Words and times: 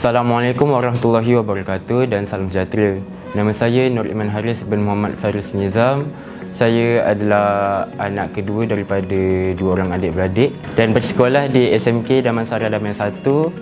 Assalamualaikum 0.00 0.72
warahmatullahi 0.72 1.36
wabarakatuh 1.36 2.08
dan 2.08 2.24
salam 2.24 2.48
sejahtera. 2.48 3.04
Nama 3.36 3.52
saya 3.52 3.84
Nur 3.92 4.08
Iman 4.08 4.32
Haris 4.32 4.64
bin 4.64 4.80
Muhammad 4.80 5.12
Faris 5.20 5.52
Nizam. 5.52 6.08
Saya 6.56 7.04
adalah 7.04 7.84
anak 8.00 8.32
kedua 8.32 8.64
daripada 8.64 9.20
dua 9.60 9.76
orang 9.76 9.92
adik-beradik 9.92 10.56
dan 10.72 10.96
bersekolah 10.96 11.52
di 11.52 11.68
SMK 11.76 12.24
Damansara 12.24 12.72
Damayan 12.72 12.96
1. 12.96 13.12
Uh, 13.28 13.52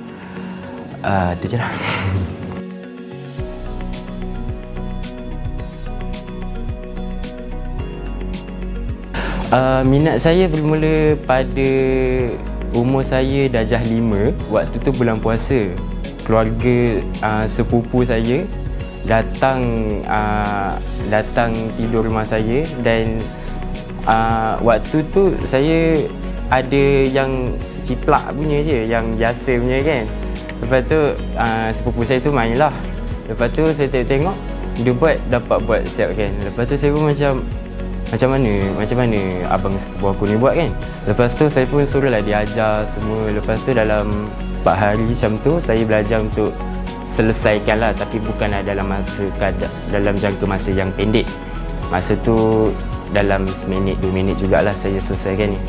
itu 1.35 1.45
je 1.51 1.57
lah. 1.59 1.73
Uh, 9.51 9.83
minat 9.91 10.23
saya 10.23 10.47
bermula 10.47 11.19
pada 11.27 11.71
umur 12.77 13.05
saya 13.05 13.49
darjah 13.49 13.81
5 13.81 14.51
waktu 14.53 14.77
tu 14.81 14.91
bulan 14.93 15.21
puasa 15.21 15.73
keluarga 16.25 17.01
uh, 17.25 17.45
sepupu 17.49 18.05
saya 18.05 18.45
datang 19.09 19.61
uh, 20.05 20.77
datang 21.09 21.57
tidur 21.81 22.05
rumah 22.05 22.29
saya 22.29 22.69
dan 22.85 23.25
uh, 24.05 24.61
waktu 24.61 25.01
tu 25.09 25.33
saya 25.49 26.05
ada 26.53 26.85
yang 27.09 27.57
ciplak 27.85 28.29
punya 28.37 28.61
je 28.61 28.85
yang 28.85 29.17
biasa 29.17 29.57
punya 29.57 29.81
kan. 29.81 30.05
Lepas 30.61 30.81
tu 30.85 31.01
uh, 31.39 31.69
sepupu 31.73 32.05
saya 32.05 32.21
tu 32.21 32.29
main 32.35 32.53
lah 32.59 32.75
lepas 33.29 33.53
tu 33.53 33.63
saya 33.77 33.93
tengok-tengok 33.93 34.37
dia 34.81 34.93
buat 34.95 35.17
dapat 35.29 35.59
buat 35.65 35.83
siap 35.85 36.17
kan. 36.17 36.33
Lepas 36.45 36.65
tu 36.69 36.75
saya 36.77 36.91
pun 36.93 37.05
macam 37.09 37.33
macam 38.09 38.41
mana? 38.41 38.53
Macam 38.73 38.97
mana 39.05 39.21
abang 39.53 39.75
sepupu 39.77 40.07
aku 40.09 40.25
ni 40.25 40.41
buat 40.41 40.57
kan? 40.57 40.73
Lepas 41.05 41.37
tu 41.37 41.45
saya 41.53 41.69
pun 41.69 41.85
suruh 41.85 42.09
lah 42.09 42.25
diajar 42.25 42.89
semua. 42.89 43.29
Lepas 43.29 43.61
tu 43.61 43.77
dalam 43.77 44.33
4 44.65 44.73
hari 44.73 45.05
macam 45.05 45.33
tu 45.45 45.53
saya 45.61 45.85
belajar 45.85 46.25
untuk 46.25 46.57
selesaikan 47.05 47.85
lah. 47.85 47.93
Tapi 47.93 48.17
bukanlah 48.25 48.65
dalam 48.65 48.89
masa 48.89 49.29
dalam 49.93 50.15
jangka 50.17 50.45
masa 50.49 50.73
yang 50.73 50.89
pendek. 50.97 51.29
Masa 51.93 52.17
tu 52.25 52.73
dalam 53.13 53.49
seminit 53.49 53.97
dua 54.01 54.13
minit 54.13 54.37
jugalah 54.41 54.73
saya 54.73 54.97
selesaikan 55.01 55.53
ni. 55.57 55.61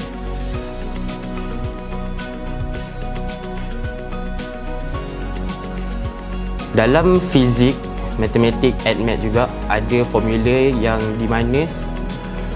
Dalam 6.72 7.20
fizik 7.20 7.76
matematik 8.16 8.72
and 8.88 9.04
math 9.04 9.20
juga 9.20 9.52
ada 9.68 10.00
formula 10.08 10.72
yang 10.80 11.00
di 11.20 11.28
mana 11.28 11.68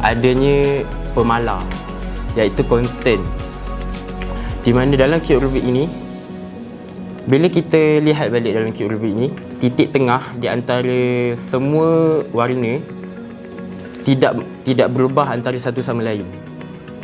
adanya 0.04 0.84
pemalar 1.16 1.64
iaitu 2.36 2.62
constant 2.68 3.24
di 4.64 4.72
mana 4.72 4.96
dalam 4.96 5.20
cube 5.20 5.44
Rubik 5.44 5.64
ini 5.64 5.88
bila 7.24 7.48
kita 7.48 8.04
lihat 8.04 8.36
balik 8.36 8.52
dalam 8.52 8.72
cube 8.76 8.96
Rubik 8.96 9.12
ini 9.12 9.28
titik 9.64 9.96
tengah 9.96 10.36
di 10.36 10.52
antara 10.52 11.32
semua 11.40 12.22
warna 12.36 12.84
tidak 14.04 14.44
tidak 14.68 14.92
berubah 14.92 15.32
antara 15.32 15.56
satu 15.56 15.80
sama 15.80 16.04
lain. 16.04 16.28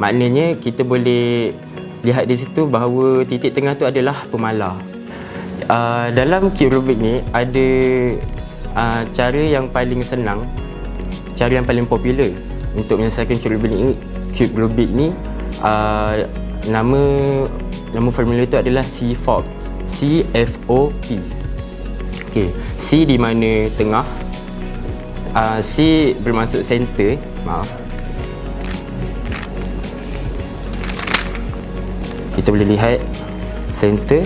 Maknanya 0.03 0.59
kita 0.59 0.83
boleh 0.83 1.55
lihat 2.03 2.27
di 2.27 2.35
situ 2.35 2.67
bahawa 2.67 3.23
titik 3.23 3.55
tengah 3.55 3.75
tu 3.75 3.87
adalah 3.87 4.27
pemalar 4.27 4.79
uh, 5.67 6.07
dalam 6.15 6.51
cube 6.55 6.79
Rubik 6.79 6.99
ni 6.99 7.19
ada 7.35 7.67
uh, 8.75 9.03
cara 9.11 9.43
yang 9.43 9.67
paling 9.67 9.99
senang 9.99 10.47
cara 11.35 11.59
yang 11.59 11.67
paling 11.67 11.83
popular 11.83 12.31
untuk 12.77 13.01
menyelesaikan 13.01 13.37
cube 13.41 13.57
Rubik 13.57 13.71
ni, 13.73 13.93
cube 14.33 14.53
Rubik 14.57 14.89
ni 14.93 15.13
uh, 15.61 16.27
nama 16.69 17.01
nama 17.89 18.09
formula 18.13 18.45
itu 18.45 18.57
adalah 18.59 18.85
CFOP. 18.85 19.45
C 19.89 20.21
F 20.37 20.61
O 20.69 20.93
P. 21.01 21.17
Okey, 22.29 22.53
C 22.77 23.09
di 23.09 23.17
mana 23.17 23.65
tengah. 23.73 24.05
Uh, 25.33 25.57
C 25.61 26.13
bermaksud 26.21 26.61
center, 26.61 27.17
maaf. 27.41 27.65
Kita 32.37 32.53
boleh 32.53 32.69
lihat 32.69 33.01
center 33.73 34.21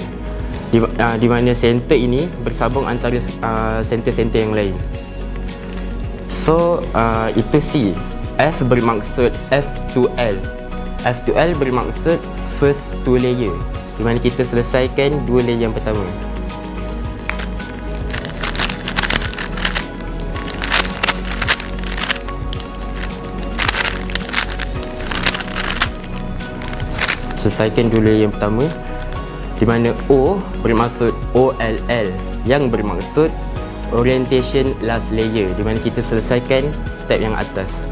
di, 0.67 0.83
uh, 0.83 1.15
di 1.15 1.27
mana 1.31 1.55
center 1.55 1.95
ini 1.95 2.27
bersambung 2.43 2.83
antara 2.85 3.15
uh, 3.39 3.79
center-center 3.79 4.39
yang 4.43 4.51
lain. 4.51 4.75
So, 6.27 6.83
uh, 6.91 7.31
itu 7.33 7.57
C. 7.63 7.71
F 8.41 8.65
bermaksud 8.65 9.29
F2L. 9.53 10.41
F2L 11.05 11.53
bermaksud 11.61 12.17
first 12.57 12.97
two 13.05 13.21
layer. 13.21 13.53
Di 13.93 14.01
mana 14.01 14.17
kita 14.17 14.41
selesaikan 14.41 15.21
dua 15.29 15.45
layer 15.45 15.69
yang 15.69 15.73
pertama. 15.75 16.01
Selesaikan 27.37 27.93
dua 27.93 28.01
layer 28.01 28.25
yang 28.25 28.33
pertama. 28.33 28.65
Di 29.61 29.69
mana 29.69 29.93
O 30.09 30.41
bermaksud 30.65 31.13
OLL 31.37 32.07
yang 32.49 32.73
bermaksud 32.73 33.29
orientation 33.93 34.73
last 34.81 35.13
layer 35.13 35.53
di 35.53 35.61
mana 35.61 35.77
kita 35.77 36.01
selesaikan 36.01 36.73
step 36.97 37.21
yang 37.21 37.37
atas. 37.37 37.85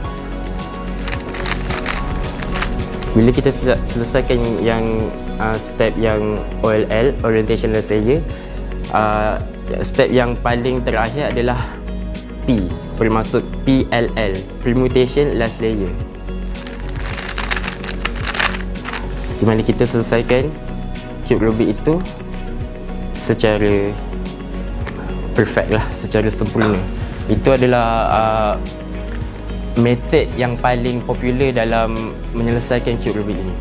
Bila 3.12 3.28
kita 3.28 3.52
selesaikan 3.84 4.40
yang 4.64 5.12
uh, 5.36 5.60
step 5.60 5.92
yang 6.00 6.40
OLL, 6.64 7.12
Orientation 7.28 7.76
Layer, 7.76 8.24
uh, 8.96 9.36
step 9.84 10.08
yang 10.08 10.40
paling 10.40 10.80
terakhir 10.80 11.36
adalah 11.36 11.60
P, 12.48 12.72
bermaksud 12.96 13.44
PLL, 13.68 14.32
Permutation 14.64 15.36
Last 15.36 15.60
Layer. 15.60 15.92
Di 19.38 19.44
mana 19.44 19.60
kita 19.60 19.84
selesaikan 19.84 20.48
cube 21.28 21.52
Rubik 21.52 21.76
itu 21.76 22.00
secara 23.20 23.92
perfect 25.36 25.68
lah, 25.68 25.84
secara 25.92 26.32
sempurna. 26.32 26.80
Itu 27.28 27.52
adalah 27.52 27.88
uh, 28.08 28.54
method 29.80 30.28
yang 30.36 30.60
paling 30.60 31.00
popular 31.04 31.56
dalam 31.56 32.16
menyelesaikan 32.36 33.00
cube 33.00 33.24
Rubik 33.24 33.40
ini. 33.40 33.56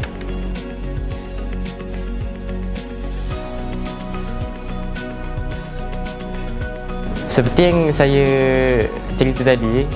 Seperti 7.30 7.60
yang 7.62 7.78
saya 7.94 8.26
cerita 9.14 9.54
tadi, 9.54 9.86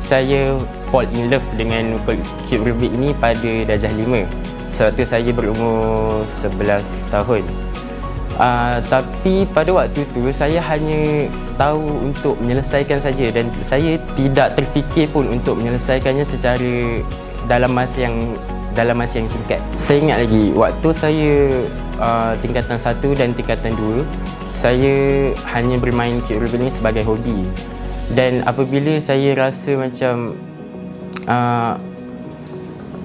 saya 0.00 0.56
fall 0.88 1.04
in 1.12 1.28
love 1.28 1.44
dengan 1.60 2.00
cube 2.48 2.64
Rubik 2.64 2.88
ini 2.96 3.12
pada 3.12 3.68
darjah 3.68 3.92
5. 3.92 4.24
Sebab 4.72 4.90
tu 4.96 5.04
saya 5.04 5.30
berumur 5.32 6.24
11 6.24 6.80
tahun. 7.12 7.44
Uh, 8.38 8.78
tapi 8.86 9.50
pada 9.50 9.74
waktu 9.74 10.06
tu 10.14 10.22
saya 10.30 10.62
hanya 10.62 11.26
tahu 11.58 12.06
untuk 12.06 12.38
menyelesaikan 12.38 13.02
saja 13.02 13.34
dan 13.34 13.50
saya 13.66 13.98
tidak 14.14 14.54
terfikir 14.54 15.10
pun 15.10 15.26
untuk 15.26 15.58
menyelesaikannya 15.58 16.22
secara 16.22 17.02
dalam 17.50 17.74
masa 17.74 18.06
yang 18.06 18.38
dalam 18.78 18.94
masa 18.94 19.18
yang 19.18 19.26
singkat. 19.26 19.58
Saya 19.74 20.06
ingat 20.06 20.18
lagi 20.22 20.54
waktu 20.54 20.88
saya 20.94 21.34
uh, 21.98 22.32
tingkatan 22.38 22.78
1 22.78 23.18
dan 23.18 23.28
tingkatan 23.34 23.74
2 23.74 24.06
saya 24.58 24.94
hanya 25.54 25.78
bermain 25.78 26.18
cube 26.26 26.42
Rubik 26.42 26.58
ni 26.58 26.70
sebagai 26.70 27.06
hobi. 27.06 27.46
Dan 28.14 28.42
apabila 28.42 28.98
saya 28.98 29.34
rasa 29.34 29.78
macam 29.78 30.38
uh, 31.26 31.74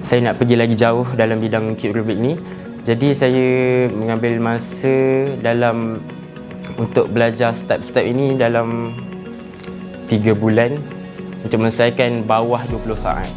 saya 0.02 0.18
nak 0.30 0.42
pergi 0.42 0.58
lagi 0.58 0.74
jauh 0.74 1.06
dalam 1.14 1.38
bidang 1.38 1.78
cube 1.78 1.94
Rubik 2.02 2.18
ni, 2.18 2.34
jadi 2.84 3.08
saya 3.16 3.48
mengambil 3.88 4.36
masa 4.44 4.92
dalam 5.40 6.04
untuk 6.76 7.08
belajar 7.08 7.56
step-step 7.56 8.04
ini 8.04 8.36
dalam 8.36 8.92
3 10.12 10.36
bulan 10.36 10.76
untuk 11.40 11.64
menyelesaikan 11.64 12.28
bawah 12.28 12.60
20 12.68 12.92
saat. 13.00 13.32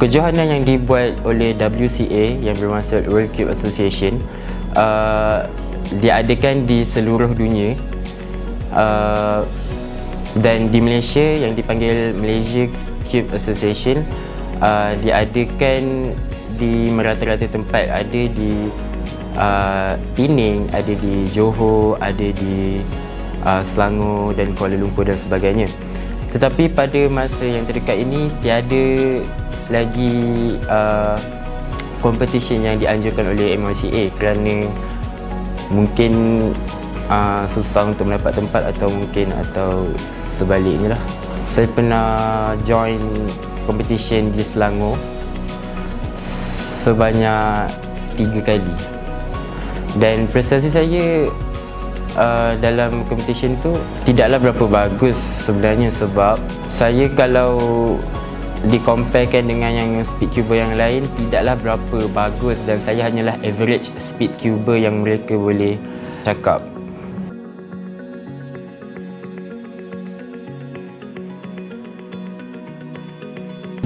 Kejohanan 0.00 0.48
yang 0.48 0.62
dibuat 0.64 1.20
oleh 1.28 1.52
WCA 1.52 2.40
yang 2.40 2.56
bermaksud 2.56 3.04
World 3.12 3.36
Cube 3.36 3.52
Association 3.52 4.16
uh, 4.80 5.44
diadakan 6.00 6.64
di 6.64 6.80
seluruh 6.88 7.36
dunia 7.36 7.76
uh, 8.72 9.44
dan 10.42 10.72
di 10.74 10.82
Malaysia 10.82 11.22
yang 11.22 11.54
dipanggil 11.54 12.10
Malaysia 12.18 12.66
Cube 13.06 13.30
Association 13.30 14.02
uh, 14.58 14.98
diadakan 14.98 16.10
di 16.58 16.90
merata-rata 16.90 17.46
tempat 17.50 17.90
ada 17.90 18.22
di 18.30 18.70
uh, 19.38 19.94
Pening, 20.14 20.70
ada 20.70 20.90
di 20.90 21.26
Johor, 21.30 21.98
ada 22.02 22.28
di 22.34 22.82
uh, 23.46 23.62
Selangor 23.62 24.34
dan 24.34 24.54
Kuala 24.54 24.78
Lumpur 24.78 25.06
dan 25.06 25.18
sebagainya. 25.18 25.70
Tetapi 26.34 26.74
pada 26.74 26.98
masa 27.06 27.46
yang 27.46 27.62
terdekat 27.62 27.94
ini 27.94 28.26
tiada 28.42 28.86
lagi 29.70 30.14
uh, 30.66 31.14
competition 32.02 32.66
yang 32.66 32.76
dianjurkan 32.82 33.32
oleh 33.32 33.54
MYCA 33.54 34.10
kerana 34.18 34.66
mungkin 35.70 36.12
uh, 37.08 37.44
susah 37.48 37.90
untuk 37.90 38.08
mendapat 38.08 38.36
tempat 38.36 38.62
atau 38.74 38.88
mungkin 38.92 39.32
atau 39.48 39.88
sebaliknya 40.08 40.96
lah. 40.96 41.02
Saya 41.44 41.68
pernah 41.70 42.08
join 42.64 43.00
competition 43.64 44.32
di 44.32 44.44
Selangor 44.44 44.96
sebanyak 46.84 47.72
tiga 48.14 48.40
kali 48.44 48.76
dan 49.96 50.28
prestasi 50.28 50.68
saya 50.68 51.32
uh, 52.18 52.52
dalam 52.60 53.06
competition 53.08 53.56
tu 53.64 53.72
tidaklah 54.04 54.50
berapa 54.50 54.64
bagus 54.68 55.16
sebenarnya 55.48 55.88
sebab 55.88 56.36
saya 56.68 57.08
kalau 57.16 57.56
dikomparekan 58.68 59.44
dengan 59.44 59.72
yang 59.76 59.90
speed 60.00 60.32
cuber 60.32 60.56
yang 60.60 60.74
lain 60.76 61.04
tidaklah 61.20 61.56
berapa 61.56 61.98
bagus 62.12 62.56
dan 62.64 62.80
saya 62.80 63.08
hanyalah 63.08 63.36
average 63.44 63.92
speed 64.00 64.32
cuber 64.40 64.80
yang 64.80 65.04
mereka 65.04 65.36
boleh 65.36 65.76
cakap 66.24 66.73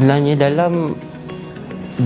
Sebenarnya 0.09 0.41
dalam 0.41 0.97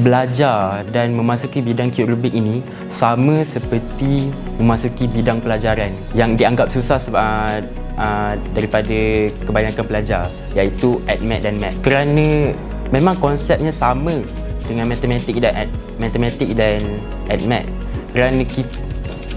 belajar 0.02 0.82
dan 0.90 1.14
memasuki 1.14 1.62
bidang 1.62 1.86
kiurubik 1.86 2.34
ini 2.34 2.58
sama 2.90 3.46
seperti 3.46 4.26
memasuki 4.58 5.06
bidang 5.06 5.38
pelajaran 5.38 5.94
yang 6.10 6.34
dianggap 6.34 6.66
susah 6.66 6.98
uh, 7.14 7.62
uh, 7.94 8.34
daripada 8.58 9.30
kebanyakan 9.46 9.84
pelajar 9.86 10.26
iaitu 10.58 10.98
AdMath 11.06 11.46
dan 11.46 11.62
Math. 11.62 11.78
Kerana 11.86 12.50
memang 12.90 13.22
konsepnya 13.22 13.70
sama 13.70 14.18
dengan 14.66 14.90
matematik 14.90 15.38
dan 15.38 15.54
ad, 15.54 15.70
matematik 16.02 16.58
dan 16.58 16.82
AdMath 17.30 17.70
kerana 18.18 18.42
kita, 18.42 18.78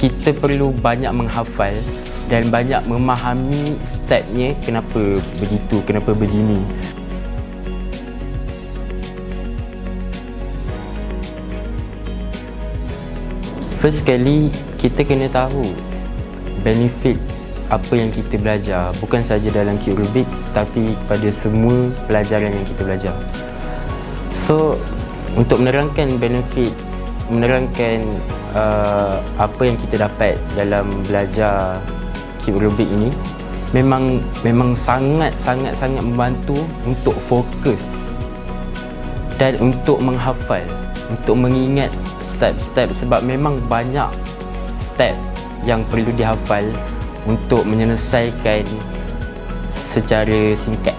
kita 0.01 0.33
perlu 0.33 0.73
banyak 0.73 1.13
menghafal 1.13 1.77
dan 2.33 2.49
banyak 2.49 2.81
memahami 2.89 3.77
stepnya 3.85 4.57
kenapa 4.65 5.21
begitu 5.37 5.85
kenapa 5.85 6.17
begini 6.17 6.65
First 13.85 14.01
sekali 14.01 14.49
kita 14.81 15.05
kena 15.05 15.29
tahu 15.29 15.61
benefit 16.65 17.21
apa 17.69 17.93
yang 17.93 18.09
kita 18.09 18.41
belajar 18.41 18.89
bukan 18.97 19.21
saja 19.21 19.45
dalam 19.53 19.77
Rubik 19.77 20.25
tapi 20.57 20.97
pada 21.05 21.29
semua 21.29 21.93
pelajaran 22.09 22.49
yang 22.49 22.65
kita 22.65 22.81
belajar. 22.81 23.13
So 24.33 24.81
untuk 25.37 25.61
menerangkan 25.61 26.17
benefit 26.17 26.73
menerangkan 27.29 28.09
uh, 28.57 29.21
apa 29.37 29.61
yang 29.61 29.77
kita 29.77 30.09
dapat 30.09 30.33
dalam 30.57 30.89
belajar 31.05 31.77
Q 32.41 32.57
Rubik 32.57 32.89
ini 32.89 33.13
memang 33.69 34.25
memang 34.41 34.73
sangat 34.73 35.37
sangat 35.37 35.77
sangat 35.77 36.01
membantu 36.01 36.57
untuk 36.89 37.13
fokus 37.21 37.93
dan 39.37 39.53
untuk 39.61 40.01
menghafal 40.01 40.65
untuk 41.05 41.37
mengingat 41.37 41.93
step-step 42.35 42.91
sebab 42.91 43.23
memang 43.23 43.63
banyak 43.71 44.11
step 44.75 45.15
yang 45.63 45.81
perlu 45.87 46.11
dihafal 46.13 46.67
untuk 47.25 47.65
menyelesaikan 47.65 48.67
secara 49.71 50.53
singkat. 50.53 50.93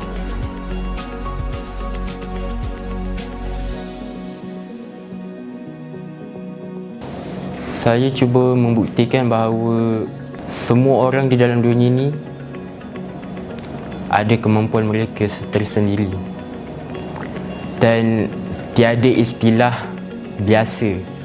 Saya 7.70 8.10
cuba 8.10 8.58
membuktikan 8.58 9.30
bahawa 9.30 10.10
semua 10.50 11.06
orang 11.06 11.30
di 11.30 11.38
dalam 11.38 11.62
dunia 11.62 11.86
ini 11.86 12.08
ada 14.10 14.34
kemampuan 14.34 14.90
mereka 14.90 15.22
tersendiri. 15.54 16.10
Dan 17.78 18.26
tiada 18.74 19.06
istilah 19.06 19.86
biasa 20.42 21.15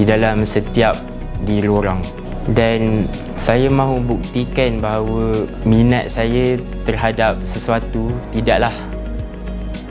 di 0.00 0.08
dalam 0.08 0.48
setiap 0.48 0.96
diri 1.44 1.68
orang. 1.68 2.00
Dan 2.48 3.04
saya 3.36 3.68
mahu 3.68 4.00
buktikan 4.00 4.80
bahawa 4.80 5.44
minat 5.68 6.08
saya 6.08 6.56
terhadap 6.88 7.44
sesuatu 7.44 8.08
tidaklah 8.32 8.72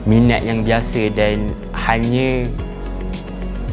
minat 0.10 0.42
yang 0.42 0.66
biasa 0.66 1.14
dan 1.14 1.54
hanya 1.78 2.50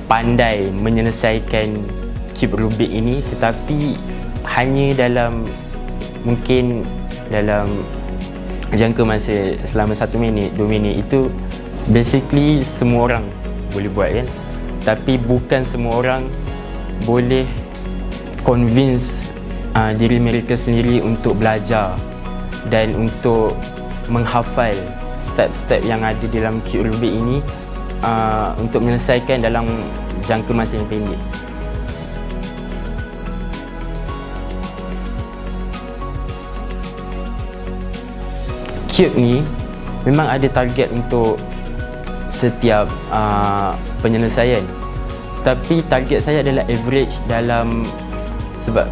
pandai 0.04 0.68
menyelesaikan 0.76 1.88
cube 2.36 2.60
Rubik 2.60 2.92
ini 2.92 3.24
tetapi 3.32 3.96
hanya 4.44 5.08
dalam 5.08 5.48
mungkin 6.22 6.84
dalam 7.32 7.82
jangka 8.76 9.02
masa 9.08 9.56
selama 9.64 9.96
satu 9.96 10.20
minit, 10.20 10.52
dua 10.54 10.68
minit 10.68 11.00
itu 11.00 11.32
basically 11.90 12.60
semua 12.60 13.08
orang 13.10 13.24
boleh 13.72 13.90
buat 13.90 14.10
kan 14.22 14.26
tapi 14.86 15.18
bukan 15.18 15.66
semua 15.66 15.98
orang 15.98 16.30
boleh 17.02 17.42
convince 18.46 19.26
uh, 19.74 19.90
diri 19.90 20.22
mereka 20.22 20.54
sendiri 20.54 21.02
untuk 21.02 21.34
belajar 21.42 21.98
dan 22.70 22.94
untuk 22.94 23.58
menghafal 24.06 24.70
step-step 25.34 25.82
yang 25.82 26.06
ada 26.06 26.22
dalam 26.30 26.62
Rubik 26.62 27.10
ini 27.10 27.42
uh, 28.06 28.54
untuk 28.62 28.86
menyelesaikan 28.86 29.42
dalam 29.42 29.66
jangka 30.22 30.54
masa 30.54 30.78
yang 30.78 30.86
pendek. 30.86 31.20
Cube 38.86 39.12
ni 39.18 39.44
memang 40.08 40.30
ada 40.30 40.48
target 40.48 40.88
untuk 40.94 41.36
setiap 42.32 42.88
uh, 43.12 43.76
penyelesaian 44.00 44.64
tapi 45.46 45.86
target 45.86 46.18
saya 46.18 46.42
adalah 46.42 46.66
average 46.66 47.22
dalam 47.30 47.86
sebab 48.58 48.90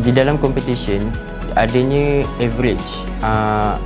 di 0.00 0.08
dalam 0.16 0.40
competition 0.40 1.12
adanya 1.60 2.24
average. 2.40 3.04
Uh, 3.20 3.76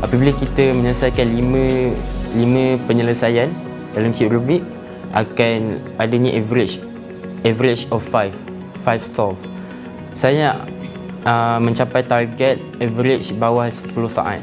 apabila 0.00 0.32
kita 0.32 0.72
menyelesaikan 0.72 1.28
5 1.28 2.40
5 2.40 2.88
penyelesaian 2.88 3.52
dalam 3.92 4.10
cube 4.16 4.32
rubik 4.32 4.62
akan 5.12 5.82
adanya 6.00 6.32
average 6.38 6.80
average 7.44 7.84
of 7.92 8.00
5 8.08 8.32
5 8.86 9.02
solve 9.02 9.40
saya 10.14 10.62
uh, 11.26 11.58
mencapai 11.58 12.06
target 12.06 12.62
average 12.78 13.34
bawah 13.36 13.66
10 13.68 13.90
saat 14.08 14.40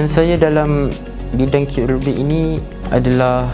Yang 0.00 0.16
saya 0.16 0.40
dalam 0.40 0.88
bidang 1.36 1.68
kirurgi 1.68 2.24
ini 2.24 2.56
adalah 2.88 3.52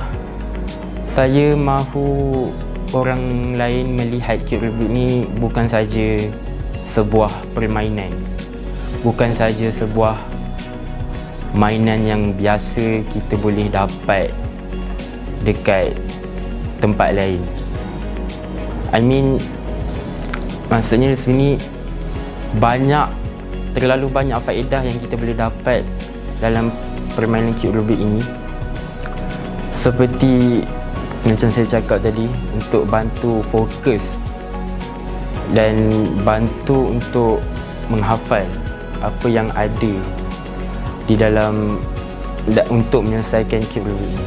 saya 1.02 1.58
mahu 1.58 2.46
orang 2.94 3.58
lain 3.58 3.98
melihat 3.98 4.46
kirurgi 4.46 4.86
ini 4.86 5.26
bukan 5.42 5.66
saja 5.66 6.22
sebuah 6.86 7.50
permainan. 7.50 8.14
Bukan 9.02 9.34
saja 9.34 9.66
sebuah 9.74 10.22
mainan 11.50 12.06
yang 12.06 12.22
biasa 12.38 13.02
kita 13.10 13.34
boleh 13.42 13.66
dapat 13.66 14.30
dekat 15.42 15.98
tempat 16.78 17.10
lain. 17.10 17.42
I 18.94 19.02
mean 19.02 19.42
maksudnya 20.70 21.10
di 21.10 21.18
sini 21.18 21.48
banyak 22.62 23.10
terlalu 23.74 24.06
banyak 24.06 24.38
faedah 24.46 24.86
yang 24.86 24.94
kita 25.02 25.18
boleh 25.18 25.34
dapat 25.34 25.82
dalam 26.40 26.68
permainan 27.16 27.56
cube 27.56 27.80
Rubik 27.80 27.96
ini. 27.96 28.20
Seperti 29.72 30.64
macam 31.24 31.48
saya 31.50 31.66
cakap 31.66 32.04
tadi 32.04 32.28
untuk 32.54 32.86
bantu 32.86 33.42
fokus 33.50 34.14
dan 35.54 35.76
bantu 36.26 36.96
untuk 36.96 37.38
menghafal 37.86 38.46
apa 39.00 39.26
yang 39.30 39.46
ada 39.54 39.94
di 41.06 41.14
dalam 41.14 41.78
untuk 42.70 43.06
menyelesaikan 43.06 43.62
cube 43.70 43.88
Rubik 43.90 44.10
ini. 44.10 44.26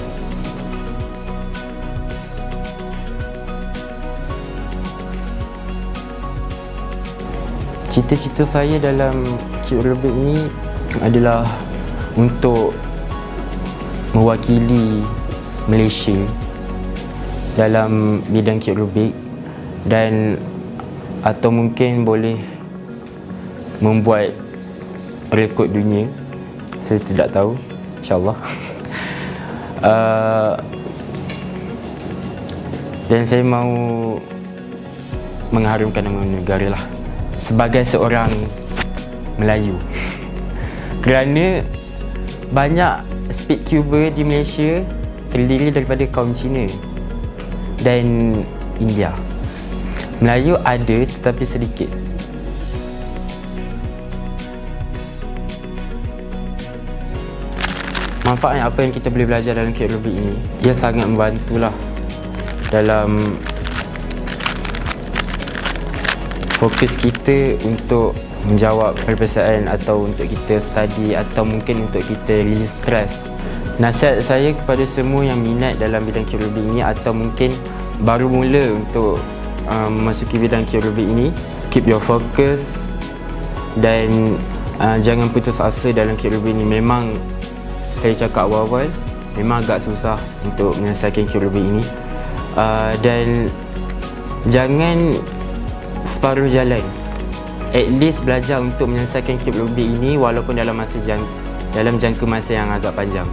Cita-cita 7.89 8.45
saya 8.45 8.77
dalam 8.77 9.25
cube 9.65 9.91
Rubik 9.91 10.13
ini 10.13 10.45
adalah 11.01 11.43
untuk 12.17 12.73
mewakili 14.13 15.05
Malaysia 15.69 16.17
dalam 17.53 18.23
bidang 18.31 18.57
kit 18.57 18.73
Rubik 18.73 19.13
dan 19.85 20.39
atau 21.21 21.51
mungkin 21.51 22.07
boleh 22.07 22.39
membuat 23.83 24.31
rekod 25.29 25.69
dunia. 25.69 26.07
Saya 26.87 26.99
tidak 27.03 27.29
tahu 27.35 27.53
insyaallah. 28.01 28.37
Uh, 29.79 30.59
dan 33.07 33.23
saya 33.23 33.39
mau 33.47 33.71
mengharumkan 35.55 36.03
nama 36.03 36.19
negara 36.27 36.75
lah 36.75 36.83
sebagai 37.39 37.87
seorang 37.87 38.27
Melayu. 39.39 39.79
Kerana 41.07 41.63
banyak 42.49 43.05
speedcuber 43.29 44.09
di 44.09 44.25
Malaysia 44.25 44.81
terdiri 45.29 45.69
daripada 45.69 46.01
kaum 46.09 46.33
Cina 46.33 46.65
dan 47.85 48.41
India. 48.81 49.13
Melayu 50.19 50.57
ada 50.65 50.97
tetapi 51.05 51.43
sedikit. 51.45 51.89
Manfaatnya 58.27 58.69
apa 58.69 58.85
yang 58.85 58.93
kita 58.93 59.09
boleh 59.09 59.25
belajar 59.25 59.57
dalam 59.57 59.73
KRB 59.73 60.05
ini? 60.05 60.35
Ia 60.61 60.77
sangat 60.77 61.09
membantulah 61.09 61.73
dalam 62.69 63.17
fokus 66.61 66.93
kita 66.99 67.57
untuk 67.65 68.13
menjawab 68.47 68.95
perpisahan 69.03 69.67
atau 69.67 70.07
untuk 70.07 70.29
kita 70.29 70.63
study 70.63 71.17
atau 71.17 71.43
mungkin 71.43 71.89
untuk 71.89 72.05
kita 72.07 72.45
release 72.45 72.79
stress. 72.79 73.27
Nasihat 73.79 74.23
saya 74.23 74.55
kepada 74.55 74.83
semua 74.83 75.27
yang 75.27 75.39
minat 75.39 75.79
dalam 75.79 76.03
bidang 76.03 76.27
KRB 76.27 76.55
ini 76.55 76.79
atau 76.83 77.15
mungkin 77.15 77.51
baru 78.03 78.31
mula 78.31 78.79
untuk 78.79 79.19
um, 79.67 79.89
memasuki 79.99 80.39
bidang 80.39 80.67
KRB 80.67 80.99
ini 81.03 81.27
keep 81.71 81.87
your 81.87 81.99
focus 81.99 82.83
dan 83.79 84.35
uh, 84.79 84.99
jangan 84.99 85.31
putus 85.31 85.63
asa 85.63 85.91
dalam 85.95 86.15
KRB 86.15 86.51
ini. 86.51 86.63
Memang 86.67 87.15
saya 87.99 88.15
cakap 88.15 88.47
awal-awal 88.47 88.87
memang 89.39 89.63
agak 89.63 89.79
susah 89.83 90.19
untuk 90.43 90.75
menyelesaikan 90.79 91.27
QRB 91.27 91.55
ini. 91.55 91.83
Uh, 92.59 92.91
dan 92.99 93.47
jangan 94.51 95.15
separuh 96.03 96.49
jalan 96.51 96.83
at 97.75 97.87
least 98.01 98.25
belajar 98.25 98.57
untuk 98.61 98.89
menyelesaikan 98.89 99.37
QRB 99.41 99.77
ini 99.77 100.17
walaupun 100.17 100.57
dalam 100.57 100.77
masa 100.77 100.97
jang, 101.05 101.21
dalam 101.73 102.01
jangka 102.01 102.25
masa 102.25 102.57
yang 102.57 102.69
agak 102.73 102.97
panjang 102.97 103.29